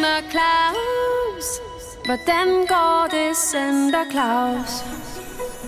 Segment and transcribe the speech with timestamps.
[0.00, 1.46] Santa Claus?
[2.04, 4.84] Hvordan går det, Santa Claus?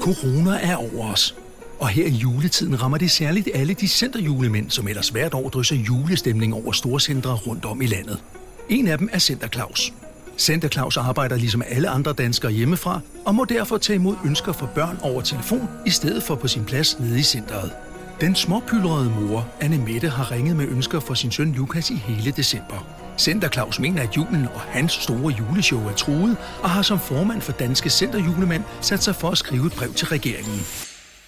[0.00, 1.34] Corona er over os.
[1.80, 5.76] Og her i juletiden rammer det særligt alle de centerjulemænd, som ellers hvert år drysser
[5.76, 8.22] julestemning over storcentre rundt om i landet.
[8.68, 9.92] En af dem er Center Claus.
[10.38, 14.66] Center Claus arbejder ligesom alle andre danskere hjemmefra, og må derfor tage imod ønsker fra
[14.74, 17.72] børn over telefon, i stedet for på sin plads nede i centret.
[18.20, 22.30] Den småpylrede mor, Anne Mette, har ringet med ønsker for sin søn Lukas i hele
[22.30, 22.99] december.
[23.18, 27.40] Center Claus mener, at julen og hans store juleshow er truet, og har som formand
[27.40, 30.60] for Danske Centerjulemænd sat sig for at skrive et brev til regeringen.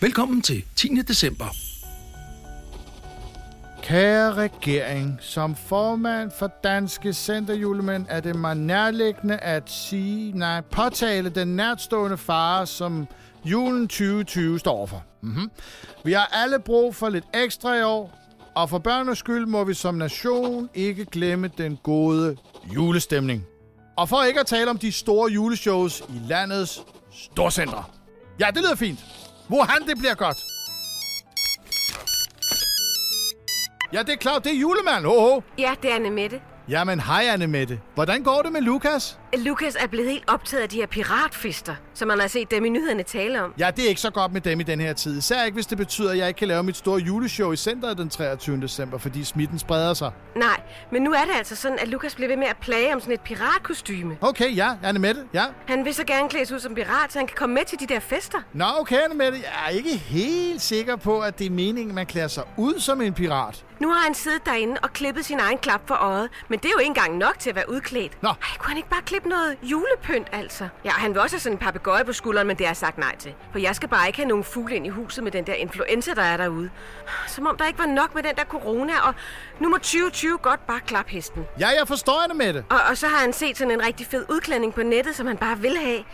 [0.01, 0.89] Velkommen til 10.
[0.89, 1.45] december.
[3.83, 11.31] Kære regering, som formand for Danske Centerjulemænd er det mig nærliggende at sige, nej, påtale
[11.31, 13.07] den nærtstående fare, som
[13.45, 15.05] julen 2020 står for.
[15.21, 15.51] Mm-hmm.
[16.05, 18.22] Vi har alle brug for lidt ekstra i år,
[18.55, 22.37] og for børnenes skyld må vi som nation ikke glemme den gode
[22.75, 23.47] julestemning.
[23.97, 27.85] Og for ikke at tale om de store juleshows i landets storcentre.
[28.41, 28.99] Ja, det lyder fint.
[29.51, 30.37] Wuhan, det bliver godt.
[33.93, 35.05] Ja, det er klart, det er julemand.
[35.05, 35.43] Ho, ho.
[35.59, 36.41] Ja, det er Anne Mette.
[36.69, 37.81] Jamen, hej Anne Mette.
[37.95, 39.19] Hvordan går det med Lukas?
[39.39, 42.69] Lukas er blevet helt optaget af de her piratfester, som man har set dem i
[42.69, 43.55] nyhederne tale om.
[43.59, 45.19] Ja, det er ikke så godt med dem i den her tid.
[45.19, 47.99] Især ikke, hvis det betyder, at jeg ikke kan lave mit store juleshow i centret
[47.99, 48.61] den 23.
[48.61, 50.11] december, fordi smitten spreder sig.
[50.37, 50.61] Nej,
[50.93, 53.15] men nu er det altså sådan, at Lukas bliver ved med at plage om sådan
[53.15, 54.17] et piratkostyme.
[54.21, 55.45] Okay, ja, Anne Mette, ja.
[55.67, 57.87] Han vil så gerne klædes ud som pirat, så han kan komme med til de
[57.87, 58.39] der fester.
[58.53, 59.39] Nå, okay, Anne Mette.
[59.39, 63.01] Jeg er ikke helt sikker på, at det er meningen, man klæder sig ud som
[63.01, 63.65] en pirat.
[63.81, 66.73] Nu har han siddet derinde og klippet sin egen klap for øjet, men det er
[66.73, 68.23] jo ikke engang nok til at være udklædt.
[68.23, 68.29] Nå.
[68.29, 70.69] Ej, kunne han ikke bare klippe noget julepynt, altså?
[70.85, 72.99] Ja, han vil også have sådan en papegøje på skulderen, men det har jeg sagt
[72.99, 73.35] nej til.
[73.53, 76.15] For jeg skal bare ikke have nogen fugle ind i huset med den der influenza,
[76.15, 76.71] der er derude.
[77.29, 79.15] Som om der ikke var nok med den der corona, og
[79.61, 81.47] nu må 2020 godt bare klappe hesten.
[81.61, 82.65] Ja, jeg forstår, Anne Mette.
[82.71, 85.37] Og, og så har han set sådan en rigtig fed udklædning på nettet, som han
[85.37, 86.05] bare vil have.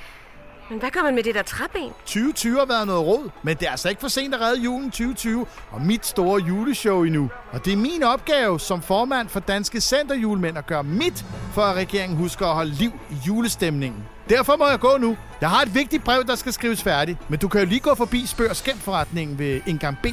[0.71, 1.91] Men hvad gør man med det der træben?
[2.06, 4.91] 2020 har været noget råd, men det er altså ikke for sent at redde julen
[4.91, 7.31] 2020 og mit store juleshow endnu.
[7.53, 11.77] Og det er min opgave som formand for Danske Centerjulemænd at gøre mit, for at
[11.77, 14.05] regeringen husker at holde liv i julestemningen.
[14.29, 15.17] Derfor må jeg gå nu.
[15.41, 17.95] Jeg har et vigtigt brev, der skal skrives færdigt, men du kan jo lige gå
[17.95, 20.06] forbi Spørg Skæmforretningen ved Indgang B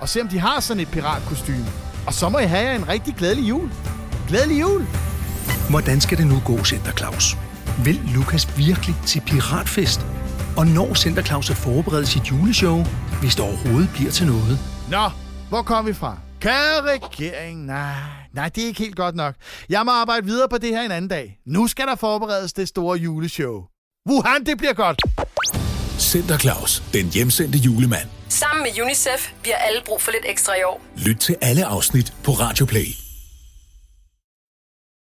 [0.00, 1.66] og se, om de har sådan et piratkostyme.
[2.06, 3.70] Og så må jeg have jer en rigtig glædelig jul.
[4.28, 4.86] Glædelig jul!
[5.70, 7.49] Hvordan skal det nu gå, Center Claus?
[7.84, 10.00] Vil Lukas virkelig til piratfest?
[10.56, 12.84] Og når Center Claus at forberede sit juleshow,
[13.20, 14.58] hvis det overhovedet bliver til noget?
[14.90, 15.10] Nå,
[15.48, 16.18] hvor kom vi fra?
[16.40, 17.92] Kære regering, nej,
[18.34, 19.34] nej, det er ikke helt godt nok.
[19.68, 21.38] Jeg må arbejde videre på det her en anden dag.
[21.46, 23.62] Nu skal der forberedes det store juleshow.
[24.10, 25.02] Wuhan, det bliver godt.
[25.98, 28.08] Center Claus, den hjemsendte julemand.
[28.28, 30.82] Sammen med UNICEF, vi har alle brug for lidt ekstra i år.
[30.96, 33.09] Lyt til alle afsnit på Radio Play.